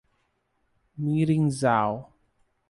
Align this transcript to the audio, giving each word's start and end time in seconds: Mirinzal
Mirinzal 0.97 1.93